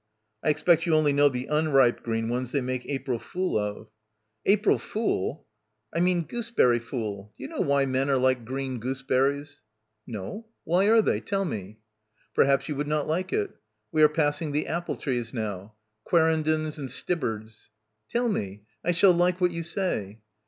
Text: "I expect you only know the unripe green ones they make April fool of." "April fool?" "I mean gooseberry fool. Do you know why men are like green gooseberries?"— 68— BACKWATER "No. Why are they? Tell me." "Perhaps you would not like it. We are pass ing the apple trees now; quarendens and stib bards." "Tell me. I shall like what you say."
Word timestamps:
"I 0.43 0.49
expect 0.49 0.87
you 0.87 0.95
only 0.95 1.13
know 1.13 1.29
the 1.29 1.45
unripe 1.45 2.01
green 2.01 2.27
ones 2.27 2.51
they 2.51 2.59
make 2.59 2.87
April 2.87 3.19
fool 3.19 3.55
of." 3.59 3.87
"April 4.47 4.79
fool?" 4.79 5.45
"I 5.93 5.99
mean 5.99 6.23
gooseberry 6.23 6.79
fool. 6.79 7.31
Do 7.37 7.43
you 7.43 7.47
know 7.47 7.61
why 7.61 7.85
men 7.85 8.09
are 8.09 8.17
like 8.17 8.43
green 8.43 8.79
gooseberries?"— 8.79 9.61
68— 10.07 10.13
BACKWATER 10.15 10.23
"No. 10.25 10.47
Why 10.63 10.89
are 10.89 11.03
they? 11.03 11.19
Tell 11.21 11.45
me." 11.45 11.77
"Perhaps 12.33 12.67
you 12.67 12.75
would 12.77 12.87
not 12.87 13.07
like 13.07 13.31
it. 13.31 13.51
We 13.91 14.01
are 14.01 14.09
pass 14.09 14.41
ing 14.41 14.53
the 14.53 14.65
apple 14.65 14.95
trees 14.95 15.35
now; 15.35 15.75
quarendens 16.03 16.79
and 16.79 16.89
stib 16.89 17.19
bards." 17.19 17.69
"Tell 18.09 18.27
me. 18.27 18.63
I 18.83 18.93
shall 18.93 19.13
like 19.13 19.39
what 19.39 19.51
you 19.51 19.61
say." 19.61 20.19